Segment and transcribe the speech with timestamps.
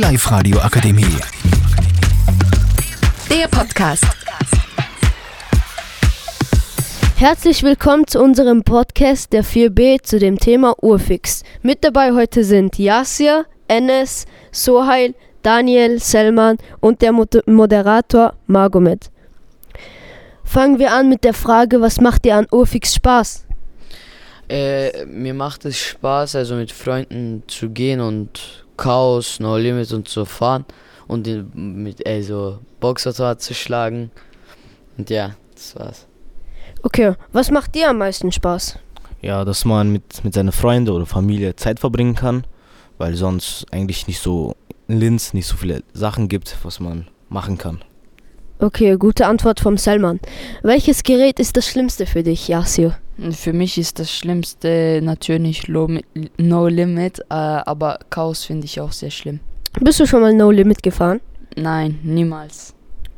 [0.00, 1.14] Live-Radio Akademie.
[3.28, 4.06] Der Podcast.
[7.16, 11.42] Herzlich willkommen zu unserem Podcast der 4B zu dem Thema Urfix.
[11.60, 19.10] Mit dabei heute sind Yasir, Enes, Sohail, Daniel, Selman und der Mod Moderator Magomed.
[20.44, 23.44] Fangen wir an mit der Frage, was macht dir an Urfix Spaß?
[24.48, 30.08] Äh, mir macht es Spaß, also mit Freunden zu gehen und Chaos, No Limit und
[30.08, 30.64] so fahren
[31.06, 34.10] und in, mit also Boxautomat zu schlagen.
[34.96, 36.06] Und ja, das war's.
[36.82, 38.78] Okay, was macht dir am meisten Spaß?
[39.20, 42.46] Ja, dass man mit, mit seinen Freunden oder Familie Zeit verbringen kann,
[42.96, 44.56] weil sonst eigentlich nicht so
[44.88, 47.82] in Linz nicht so viele Sachen gibt, was man machen kann.
[48.62, 50.20] Okay, gute Antwort vom Selman.
[50.62, 52.94] Welches Gerät ist das Schlimmste für dich, Yasir?
[53.30, 59.10] Für mich ist das Schlimmste natürlich No Limit, äh, aber Chaos finde ich auch sehr
[59.10, 59.40] schlimm.
[59.80, 61.22] Bist du schon mal No Limit gefahren?
[61.56, 62.74] Nein, niemals.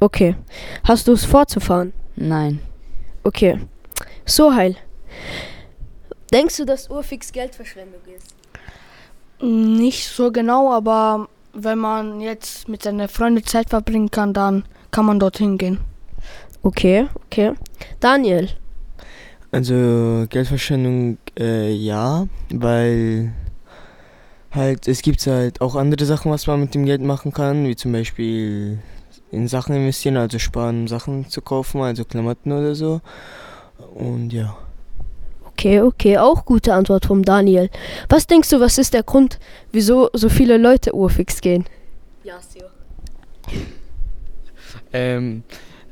[0.00, 0.36] Okay.
[0.84, 1.92] Hast du es vorzufahren?
[2.16, 2.60] Nein.
[3.22, 3.58] Okay.
[4.24, 4.74] Sohail.
[6.32, 8.34] Denkst du, dass Urfix Geldverschwendung ist?
[9.42, 14.64] Nicht so genau, aber wenn man jetzt mit seinen Freunden Zeit verbringen kann, dann
[14.96, 15.78] kann man dorthin gehen.
[16.62, 17.52] Okay, okay.
[18.00, 18.48] Daniel.
[19.52, 23.34] Also Geldverschwendung, äh, ja, weil
[24.52, 27.76] halt es gibt halt auch andere Sachen, was man mit dem Geld machen kann, wie
[27.76, 28.78] zum Beispiel
[29.30, 33.02] in Sachen investieren, also sparen, um Sachen zu kaufen, also Klamotten oder so.
[33.94, 34.56] Und ja.
[35.44, 37.68] Okay, okay, auch gute Antwort vom Daniel.
[38.08, 39.38] Was denkst du, was ist der Grund,
[39.72, 41.66] wieso so viele Leute Urfix gehen?
[42.24, 42.38] Ja,
[44.96, 45.42] ähm,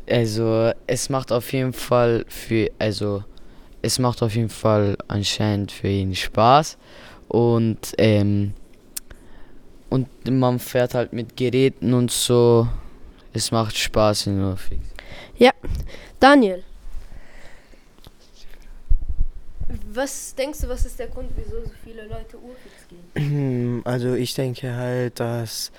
[0.08, 3.22] also es macht auf jeden Fall für, also
[3.82, 6.78] es macht auf jeden Fall anscheinend für ihn Spaß
[7.28, 8.54] und ähm,
[9.90, 12.66] und man fährt halt mit Geräten und so.
[13.32, 14.84] Es macht Spaß in Urfix.
[15.36, 15.52] Ja,
[16.18, 16.64] Daniel.
[19.92, 23.82] Was denkst du, was ist der Grund, wieso so viele Leute Urfix gehen?
[23.84, 25.70] Also ich denke halt, dass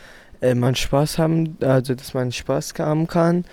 [0.45, 3.45] äh, man Spaß haben, also dass man Spaß haben kann,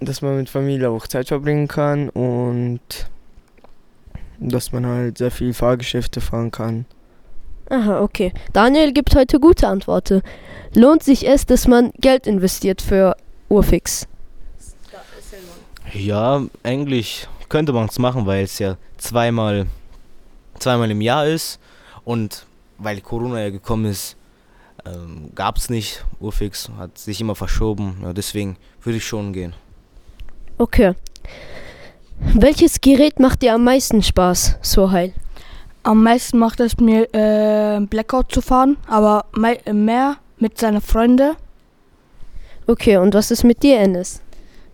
[0.00, 2.80] dass man mit Familie auch Zeit verbringen kann und
[4.38, 6.86] dass man halt sehr viel Fahrgeschäfte fahren kann.
[7.70, 8.32] Aha, okay.
[8.52, 10.20] Daniel gibt heute gute Antworten.
[10.74, 13.16] Lohnt sich es, dass man Geld investiert für
[13.48, 14.06] Urfix?
[15.92, 19.66] Ja, eigentlich könnte man es machen, weil es ja zweimal,
[20.58, 21.58] zweimal im Jahr ist
[22.04, 22.46] und
[22.78, 24.16] weil Corona ja gekommen ist,
[24.86, 27.98] ähm, gab es nicht Urfix, hat sich immer verschoben.
[28.02, 29.54] Ja, deswegen würde ich schon gehen.
[30.58, 30.94] Okay.
[32.34, 35.12] Welches Gerät macht dir am meisten Spaß, Sohail?
[35.82, 41.36] Am meisten macht es mir äh, Blackout zu fahren, aber mehr mit seinen Freunden.
[42.66, 44.22] Okay, und was ist mit dir, Enes?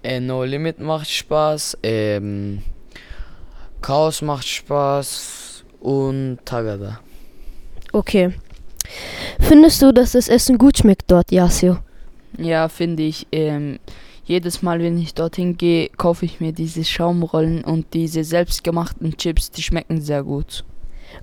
[0.02, 2.62] Äh, no Limit macht Spaß, ähm,
[3.82, 7.00] Chaos macht Spaß und Tagada.
[7.92, 8.32] Okay.
[9.40, 11.78] Findest du, dass das Essen gut schmeckt dort, Yasio?
[12.38, 13.26] Ja, finde ich.
[13.32, 13.78] Ähm,
[14.24, 19.50] jedes Mal, wenn ich dorthin gehe, kaufe ich mir diese Schaumrollen und diese selbstgemachten Chips,
[19.50, 20.64] die schmecken sehr gut.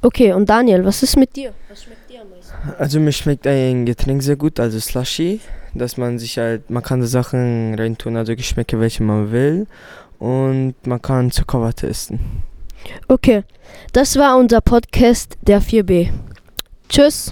[0.02, 1.54] Okay, und Daniel, was ist mit dir?
[1.70, 2.54] Was schmeckt dir am meisten?
[2.78, 5.40] Also mir schmeckt ein Getränk sehr gut, also Slushy,
[5.74, 9.68] dass man sich halt, man kann da Sachen reintun, also Geschmäcke, welche man will
[10.20, 12.20] und man kann Zuckerwatte essen.
[13.08, 13.44] Okay,
[13.94, 16.10] das war unser Podcast der 4B.
[16.90, 17.32] Tschüss.